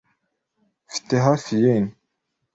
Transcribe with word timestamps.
Mfite 0.87 1.15
hafi 1.25 1.55
yen. 1.63 1.85